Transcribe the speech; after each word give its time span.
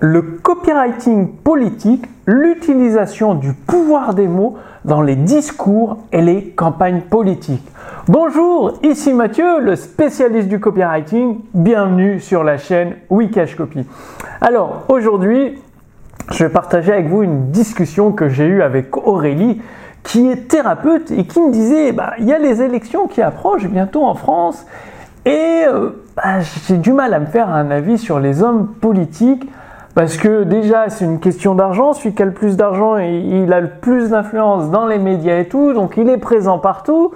le 0.00 0.22
copywriting 0.22 1.28
politique, 1.28 2.06
l'utilisation 2.26 3.34
du 3.34 3.52
pouvoir 3.52 4.14
des 4.14 4.28
mots 4.28 4.56
dans 4.84 5.02
les 5.02 5.16
discours 5.16 5.98
et 6.12 6.22
les 6.22 6.50
campagnes 6.50 7.00
politiques. 7.00 7.66
Bonjour, 8.06 8.78
ici 8.84 9.12
Mathieu, 9.12 9.60
le 9.60 9.74
spécialiste 9.74 10.48
du 10.48 10.60
copywriting. 10.60 11.40
Bienvenue 11.52 12.20
sur 12.20 12.44
la 12.44 12.58
chaîne 12.58 12.94
Wikash 13.10 13.56
Copy. 13.56 13.84
Alors 14.40 14.84
aujourd'hui, 14.88 15.58
je 16.30 16.44
vais 16.44 16.50
partager 16.50 16.92
avec 16.92 17.08
vous 17.08 17.22
une 17.22 17.50
discussion 17.50 18.12
que 18.12 18.28
j'ai 18.28 18.46
eue 18.46 18.62
avec 18.62 18.96
Aurélie, 18.96 19.60
qui 20.04 20.28
est 20.28 20.48
thérapeute 20.48 21.10
et 21.10 21.24
qui 21.24 21.40
me 21.40 21.50
disait 21.50 21.92
bah, 21.92 22.12
il 22.18 22.26
y 22.26 22.32
a 22.32 22.38
les 22.38 22.62
élections 22.62 23.08
qui 23.08 23.20
approchent 23.20 23.68
bientôt 23.68 24.04
en 24.04 24.14
France 24.14 24.64
et 25.26 25.64
euh, 25.66 25.90
bah, 26.16 26.40
j'ai 26.68 26.76
du 26.76 26.92
mal 26.92 27.12
à 27.14 27.18
me 27.18 27.26
faire 27.26 27.50
un 27.50 27.70
avis 27.70 27.98
sur 27.98 28.20
les 28.20 28.42
hommes 28.42 28.68
politiques 28.80 29.48
parce 29.98 30.16
que 30.16 30.44
déjà, 30.44 30.90
c'est 30.90 31.04
une 31.04 31.18
question 31.18 31.56
d'argent. 31.56 31.92
Celui 31.92 32.14
qui 32.14 32.22
a 32.22 32.24
le 32.24 32.32
plus 32.32 32.56
d'argent, 32.56 32.98
il 32.98 33.52
a 33.52 33.60
le 33.60 33.68
plus 33.80 34.10
d'influence 34.10 34.70
dans 34.70 34.86
les 34.86 35.00
médias 35.00 35.40
et 35.40 35.48
tout, 35.48 35.72
donc 35.72 35.96
il 35.96 36.08
est 36.08 36.18
présent 36.18 36.60
partout. 36.60 37.10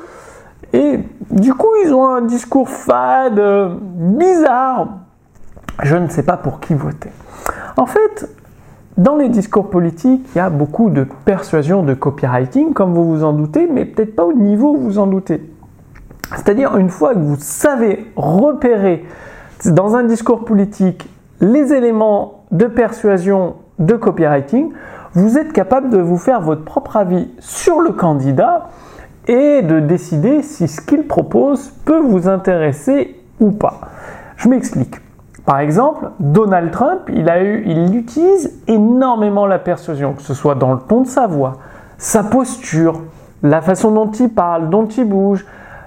Et 0.73 0.99
du 1.31 1.55
coup, 1.55 1.69
ils 1.85 1.95
ont 1.95 2.05
un 2.05 2.23
discours 2.23 2.69
fade, 2.69 3.39
euh, 3.39 3.77
bizarre. 3.81 4.89
Je 5.85 5.95
ne 5.95 6.09
sais 6.09 6.25
pas 6.25 6.37
pour 6.37 6.59
qui 6.59 6.75
voter. 6.75 7.11
En 7.77 7.87
fait, 7.87 8.29
dans 8.99 9.15
les 9.15 9.29
discours 9.29 9.71
politiques, 9.71 10.27
il 10.35 10.39
y 10.39 10.41
a 10.41 10.51
beaucoup 10.51 10.91
de 10.91 11.07
persuasion, 11.25 11.85
de 11.85 11.95
copywriting, 11.95 12.73
comme 12.73 12.95
vous 12.95 13.05
vous 13.05 13.23
en 13.23 13.33
doutez, 13.33 13.69
mais 13.73 13.85
peut-être 13.85 14.17
pas 14.17 14.25
au 14.25 14.33
niveau 14.33 14.73
où 14.73 14.79
vous 14.79 14.85
vous 14.87 14.99
en 14.99 15.07
doutez. 15.07 15.41
C'est-à-dire, 16.35 16.77
une 16.77 16.91
fois 16.91 17.15
que 17.15 17.21
vous 17.21 17.37
savez 17.39 18.11
repérer 18.17 19.05
dans 19.67 19.95
un 19.95 20.03
discours 20.03 20.45
politique 20.45 21.09
les 21.43 21.75
éléments 21.75 22.45
de 22.53 22.67
persuasion 22.67 23.57
de 23.79 23.95
copywriting, 23.97 24.73
vous 25.13 25.37
êtes 25.37 25.53
capable 25.53 25.91
de 25.91 25.99
vous 25.99 26.17
faire 26.17 26.41
votre 26.41 26.65
propre 26.65 26.97
avis 26.97 27.29
sur 27.41 27.81
le 27.81 27.91
candidat 27.91 28.69
et 29.27 29.61
de 29.63 29.81
décider 29.81 30.43
si 30.43 30.69
ce 30.69 30.81
qu'il 30.81 31.07
propose 31.07 31.71
peut 31.85 32.01
vous 32.01 32.29
intéresser 32.29 33.21
ou 33.41 33.51
pas. 33.51 33.81
Je 34.37 34.49
m'explique. 34.49 34.97
Par 35.45 35.59
exemple, 35.59 36.11
Donald 36.21 36.71
Trump, 36.71 37.01
il, 37.09 37.29
a 37.29 37.43
eu, 37.43 37.65
il 37.67 37.97
utilise 37.97 38.63
énormément 38.69 39.45
la 39.45 39.59
persuasion, 39.59 40.13
que 40.13 40.23
ce 40.23 40.35
soit 40.35 40.55
dans 40.55 40.73
le 40.73 40.79
ton 40.79 41.03
de 41.03 41.09
sa 41.09 41.27
voix, 41.27 41.55
sa 41.99 42.23
posture, 42.23 43.03
la 43.43 43.61
façon 43.61 43.91
dont 43.91 44.11
il 44.13 44.29
parle, 44.29 44.71
dont 44.71 44.87
il 44.87 45.05
bouge, 45.05 45.45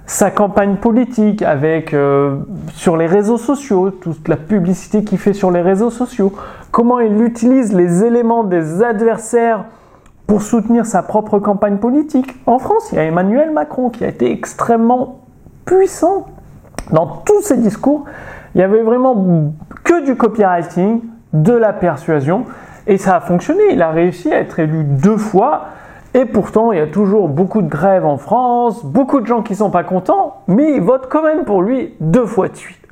sa 0.08 0.30
campagne 0.30 0.76
politique 0.76 1.42
avec 1.42 1.94
euh, 1.94 2.38
sur 2.74 2.96
les 2.96 3.08
réseaux 3.08 3.38
sociaux, 3.38 3.90
toute 3.90 4.28
la 4.28 4.38
publicité 4.38 5.04
qu'il 5.04 5.18
fait 5.18 5.34
sur 5.34 5.52
les 5.52 5.62
réseaux 5.62 5.90
sociaux, 5.90 6.34
comment 6.72 7.00
il 7.00 7.22
utilise 7.22 7.74
les 7.74 8.04
éléments 8.04 8.44
des 8.44 8.84
adversaires 8.84 9.66
pour 10.28 10.42
soutenir 10.42 10.86
sa 10.86 11.04
propre 11.04 11.40
campagne 11.40 11.78
politique. 11.78 12.36
En 12.46 12.60
France, 12.60 12.90
il 12.92 12.96
y 12.96 13.00
a 13.00 13.04
Emmanuel 13.04 13.52
Macron 13.52 13.90
qui 13.90 14.04
a 14.04 14.08
été 14.08 14.32
extrêmement 14.32 15.22
puissant 15.66 16.28
dans 16.92 17.08
tous 17.26 17.42
ses 17.42 17.58
discours. 17.58 18.06
Il 18.54 18.62
y 18.62 18.64
avait 18.64 18.82
vraiment 18.82 19.54
que 19.84 20.04
du 20.06 20.16
copywriting, 20.16 21.02
de 21.34 21.54
la 21.54 21.74
persuasion, 21.74 22.46
et 22.88 22.98
ça 22.98 23.18
a 23.18 23.20
fonctionné. 23.20 23.62
Il 23.72 23.82
a 23.82 23.90
réussi 23.90 24.32
à 24.32 24.40
être 24.40 24.60
élu 24.60 24.84
deux 24.84 25.18
fois 25.18 25.66
et 26.16 26.24
pourtant, 26.24 26.72
il 26.72 26.78
y 26.78 26.82
a 26.82 26.88
toujours 26.88 27.28
beaucoup 27.28 27.62
de 27.62 27.68
grèves 27.68 28.06
en 28.06 28.18
France, 28.18 28.86
beaucoup 28.86 29.20
de 29.20 29.26
gens 29.26 29.42
qui 29.42 29.54
sont 29.54 29.70
pas 29.70 29.84
contents, 29.84 30.44
mais 30.48 30.74
ils 30.74 30.82
votent 30.82 31.10
quand 31.10 31.22
même 31.22 31.44
pour 31.44 31.62
lui 31.62 31.94
deux 32.00 32.26
fois 32.26 32.48
de 32.48 32.56
suite. 32.56 32.88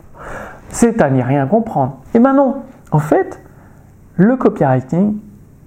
C'est 0.67 1.01
à 1.01 1.09
n'y 1.09 1.21
rien 1.21 1.47
comprendre. 1.47 1.99
Et 2.13 2.19
maintenant, 2.19 2.63
en 2.91 2.99
fait, 2.99 3.41
le 4.17 4.35
copywriting 4.35 5.15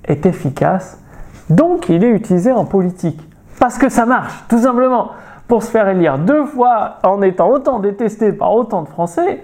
est 0.05 0.27
efficace, 0.27 1.03
donc 1.49 1.89
il 1.89 2.05
est 2.05 2.11
utilisé 2.11 2.53
en 2.53 2.67
politique. 2.67 3.27
Parce 3.59 3.79
que 3.79 3.89
ça 3.89 4.05
marche, 4.05 4.35
tout 4.51 4.59
simplement. 4.59 5.13
Pour 5.49 5.63
se 5.63 5.71
faire 5.71 5.89
élire 5.89 6.19
deux 6.19 6.45
fois 6.45 6.99
en 7.05 7.23
étant 7.23 7.49
autant 7.49 7.79
détesté 7.79 8.33
par 8.33 8.53
autant 8.53 8.83
de 8.83 8.89
Français, 8.89 9.43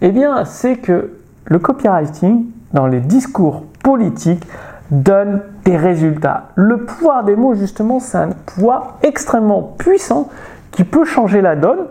eh 0.00 0.10
bien, 0.10 0.44
c'est 0.44 0.78
que 0.78 1.12
le 1.44 1.58
copywriting, 1.60 2.44
dans 2.72 2.88
les 2.88 2.98
discours 2.98 3.62
politiques, 3.84 4.48
donne 4.90 5.42
des 5.64 5.76
résultats. 5.76 6.48
Le 6.54 6.84
pouvoir 6.84 7.24
des 7.24 7.36
mots, 7.36 7.54
justement, 7.54 8.00
c'est 8.00 8.18
un 8.18 8.30
pouvoir 8.30 8.98
extrêmement 9.02 9.62
puissant 9.62 10.28
qui 10.70 10.84
peut 10.84 11.04
changer 11.04 11.40
la 11.40 11.56
donne. 11.56 11.86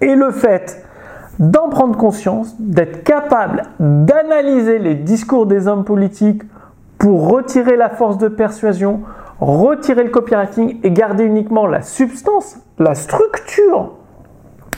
Et 0.00 0.14
le 0.14 0.30
fait 0.30 0.84
d'en 1.38 1.68
prendre 1.68 1.96
conscience, 1.96 2.54
d'être 2.58 3.04
capable 3.04 3.64
d'analyser 3.80 4.78
les 4.78 4.94
discours 4.94 5.46
des 5.46 5.68
hommes 5.68 5.84
politiques 5.84 6.42
pour 6.98 7.28
retirer 7.28 7.76
la 7.76 7.90
force 7.90 8.18
de 8.18 8.28
persuasion, 8.28 9.00
retirer 9.40 10.04
le 10.04 10.10
copywriting 10.10 10.78
et 10.82 10.90
garder 10.90 11.24
uniquement 11.24 11.66
la 11.66 11.82
substance, 11.82 12.58
la 12.78 12.94
structure, 12.94 13.92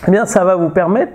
eh 0.06 0.10
bien 0.10 0.25
ça 0.25 0.44
va 0.44 0.56
vous 0.56 0.71
permettre 0.71 1.12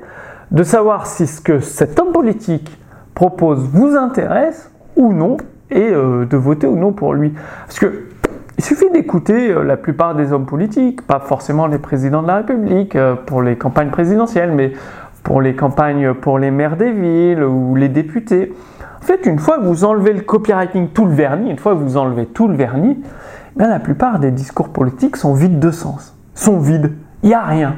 de 0.51 0.63
savoir 0.63 1.07
si 1.07 1.27
ce 1.27 1.41
que 1.41 1.59
cet 1.59 1.99
homme 1.99 2.11
politique 2.11 2.77
propose 3.13 3.67
vous 3.69 3.95
intéresse 3.95 4.71
ou 4.95 5.13
non 5.13 5.37
et 5.71 5.89
euh, 5.91 6.25
de 6.25 6.37
voter 6.37 6.67
ou 6.67 6.75
non 6.75 6.91
pour 6.91 7.13
lui. 7.13 7.33
Parce 7.65 7.79
que 7.79 8.05
il 8.57 8.63
suffit 8.63 8.89
d'écouter 8.89 9.51
euh, 9.51 9.63
la 9.63 9.77
plupart 9.77 10.15
des 10.15 10.33
hommes 10.33 10.45
politiques, 10.45 11.01
pas 11.03 11.19
forcément 11.19 11.67
les 11.67 11.77
présidents 11.77 12.21
de 12.21 12.27
la 12.27 12.37
République 12.37 12.95
euh, 12.95 13.15
pour 13.15 13.41
les 13.41 13.55
campagnes 13.55 13.89
présidentielles, 13.89 14.51
mais 14.51 14.73
pour 15.23 15.41
les 15.41 15.55
campagnes 15.55 16.13
pour 16.13 16.39
les 16.39 16.51
maires 16.51 16.75
des 16.75 16.91
villes 16.91 17.43
ou 17.43 17.75
les 17.75 17.89
députés. 17.89 18.53
En 19.01 19.05
fait, 19.05 19.25
une 19.25 19.39
fois 19.39 19.59
que 19.59 19.63
vous 19.63 19.85
enlevez 19.85 20.13
le 20.13 20.21
copywriting, 20.21 20.89
tout 20.89 21.05
le 21.05 21.13
vernis, 21.13 21.51
une 21.51 21.57
fois 21.57 21.73
que 21.73 21.79
vous 21.79 21.97
enlevez 21.97 22.25
tout 22.25 22.47
le 22.47 22.55
vernis, 22.55 23.01
eh 23.57 23.63
la 23.63 23.79
plupart 23.79 24.19
des 24.19 24.31
discours 24.31 24.69
politiques 24.69 25.15
sont 25.15 25.33
vides 25.33 25.59
de 25.59 25.71
sens, 25.71 26.17
sont 26.33 26.59
vides. 26.59 26.93
Il 27.23 27.29
n'y 27.29 27.35
a 27.35 27.43
rien. 27.43 27.75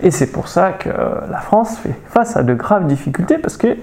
Et 0.00 0.10
c'est 0.10 0.30
pour 0.30 0.48
ça 0.48 0.72
que 0.72 0.88
la 0.88 1.38
France 1.38 1.78
fait 1.78 1.94
face 2.06 2.36
à 2.36 2.42
de 2.42 2.54
graves 2.54 2.86
difficultés 2.86 3.38
parce 3.38 3.56
qu'il 3.56 3.78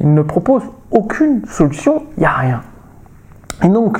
ne 0.00 0.22
propose 0.22 0.62
aucune 0.90 1.44
solution, 1.46 2.04
il 2.16 2.20
n'y 2.20 2.26
a 2.26 2.32
rien. 2.32 2.60
Et 3.62 3.68
donc, 3.68 3.98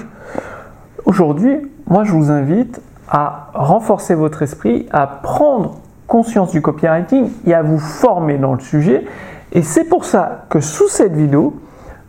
aujourd'hui, 1.04 1.56
moi, 1.86 2.04
je 2.04 2.12
vous 2.12 2.30
invite 2.30 2.80
à 3.10 3.50
renforcer 3.54 4.14
votre 4.14 4.42
esprit, 4.42 4.86
à 4.92 5.06
prendre 5.06 5.76
conscience 6.06 6.50
du 6.50 6.62
copywriting 6.62 7.30
et 7.46 7.54
à 7.54 7.62
vous 7.62 7.78
former 7.78 8.38
dans 8.38 8.54
le 8.54 8.60
sujet. 8.60 9.04
Et 9.52 9.62
c'est 9.62 9.84
pour 9.84 10.04
ça 10.04 10.44
que 10.48 10.60
sous 10.60 10.88
cette 10.88 11.14
vidéo, 11.14 11.60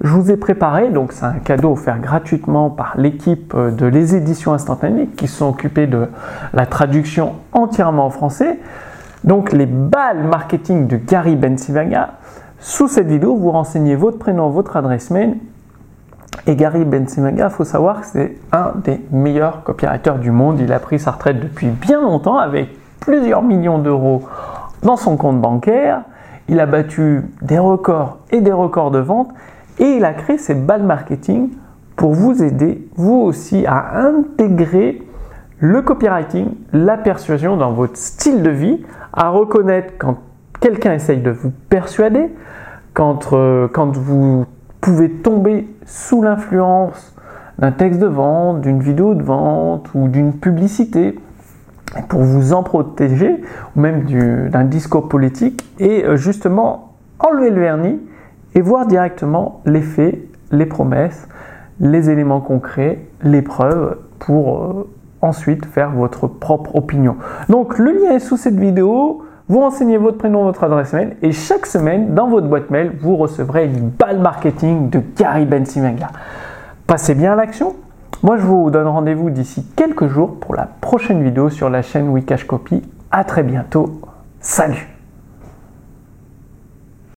je 0.02 0.14
vous 0.14 0.32
ai 0.32 0.38
préparé, 0.38 0.90
donc 0.90 1.12
c'est 1.12 1.26
un 1.26 1.34
cadeau 1.34 1.74
offert 1.74 2.00
gratuitement 2.00 2.70
par 2.70 2.94
l'équipe 2.98 3.56
de 3.56 3.86
Les 3.86 4.16
Éditions 4.16 4.54
Instantanées 4.54 5.08
qui 5.08 5.28
sont 5.28 5.50
occupées 5.50 5.88
de 5.88 6.08
la 6.54 6.66
traduction 6.66 7.34
entièrement 7.52 8.06
en 8.06 8.10
français. 8.10 8.60
Donc 9.26 9.52
les 9.52 9.66
balles 9.66 10.24
marketing 10.24 10.88
de 10.88 10.96
Gary 10.96 11.36
Bensivaga. 11.36 12.12
Sous 12.60 12.88
cette 12.88 13.08
vidéo, 13.08 13.36
vous 13.36 13.52
renseignez 13.52 13.96
votre 13.96 14.18
prénom, 14.18 14.50
votre 14.50 14.78
adresse 14.78 15.12
mail 15.12 15.38
et 16.50 16.56
Gary 16.56 16.84
Bensimaga, 16.84 17.46
il 17.46 17.52
faut 17.52 17.64
savoir 17.64 18.02
que 18.02 18.08
c'est 18.08 18.36
un 18.52 18.72
des 18.84 19.00
meilleurs 19.12 19.62
copywriters 19.64 20.18
du 20.18 20.32
monde. 20.32 20.60
Il 20.60 20.74
a 20.74 20.80
pris 20.80 20.98
sa 20.98 21.12
retraite 21.12 21.40
depuis 21.40 21.68
bien 21.68 22.02
longtemps 22.02 22.40
avec 22.40 22.70
plusieurs 23.00 23.44
millions 23.44 23.78
d'euros 23.78 24.24
dans 24.82 24.98
son 24.98 25.16
compte 25.16 25.40
bancaire. 25.40 26.02
Il 26.48 26.60
a 26.60 26.66
battu 26.66 27.22
des 27.44 27.60
records 27.60 28.18
et 28.32 28.42
des 28.42 28.52
records 28.52 28.90
de 28.90 28.98
vente 28.98 29.30
et 29.78 29.98
il 29.98 30.04
a 30.04 30.14
créé 30.14 30.40
ces 30.40 30.56
balles 30.56 30.82
marketing 30.82 31.52
pour 31.96 32.16
vous 32.16 32.42
aider, 32.42 32.88
vous 32.96 33.20
aussi, 33.20 33.68
à 33.68 34.00
intégrer 34.00 35.04
le 35.60 35.84
copywriting, 35.84 36.48
la 36.74 36.98
persuasion 36.98 37.58
dans 37.58 37.74
votre 37.74 37.98
style 37.98 38.42
de 38.42 38.50
vie, 38.50 38.84
à 39.14 39.30
reconnaître 39.30 39.94
quand 40.00 40.18
quelqu'un 40.60 40.94
essaye 40.94 41.20
de 41.20 41.30
vous 41.30 41.52
persuader, 41.70 42.34
quand, 42.96 43.34
euh, 43.34 43.68
quand 43.68 43.96
vous 43.96 44.48
pouvez 44.82 45.12
tomber 45.12 45.68
sous 45.90 46.22
l'influence 46.22 47.16
d'un 47.58 47.72
texte 47.72 48.00
de 48.00 48.06
vente, 48.06 48.62
d'une 48.62 48.80
vidéo 48.80 49.16
de 49.16 49.24
vente 49.24 49.90
ou 49.96 50.08
d'une 50.08 50.34
publicité 50.34 51.20
pour 52.08 52.22
vous 52.22 52.54
en 52.54 52.62
protéger, 52.62 53.42
ou 53.76 53.80
même 53.80 54.04
d'un 54.50 54.64
discours 54.64 55.10
politique, 55.10 55.68
et 55.80 56.06
euh, 56.06 56.16
justement 56.16 56.94
enlever 57.18 57.50
le 57.50 57.62
vernis 57.62 58.00
et 58.54 58.62
voir 58.62 58.86
directement 58.86 59.62
les 59.66 59.82
faits, 59.82 60.20
les 60.52 60.68
promesses, 60.68 61.28
les 61.80 62.10
éléments 62.10 62.42
concrets, 62.42 63.00
les 63.24 63.42
preuves 63.42 63.98
pour 64.20 64.64
euh, 64.64 64.90
ensuite 65.22 65.66
faire 65.66 65.92
votre 65.92 66.28
propre 66.28 66.76
opinion. 66.76 67.18
Donc 67.50 67.80
le 67.80 67.92
lien 67.92 68.12
est 68.12 68.20
sous 68.20 68.38
cette 68.38 68.60
vidéo. 68.60 69.24
Vous 69.50 69.62
renseignez 69.62 69.98
votre 69.98 70.20
prénom, 70.20 70.44
votre 70.44 70.64
adresse 70.64 70.94
mail 70.94 71.18
et 71.24 71.32
chaque 71.32 71.66
semaine, 71.66 72.14
dans 72.14 72.28
votre 72.28 72.48
boîte 72.48 72.70
mail, 72.70 72.92
vous 73.02 73.18
recevrez 73.18 73.66
une 73.66 73.90
balle 73.90 74.20
marketing 74.20 74.92
de 74.92 75.02
Gary 75.18 75.46
Bensimanga. 75.46 76.10
Passez 76.86 77.16
bien 77.16 77.34
à 77.34 77.36
l'action. 77.36 77.76
Moi, 78.22 78.38
je 78.38 78.44
vous 78.44 78.70
donne 78.70 78.88
rendez-vous 78.88 79.32
d'ici 79.32 79.66
quelques 79.76 80.08
jours 80.08 80.40
pour 80.40 80.54
la 80.54 80.68
prochaine 80.68 81.24
vidéo 81.24 81.50
sur 81.50 81.70
la 81.70 81.82
chaîne 81.82 82.10
Wikash 82.10 82.46
Copy. 82.46 82.84
À 83.10 83.24
très 83.24 83.42
bientôt. 83.42 84.00
Salut 84.40 84.99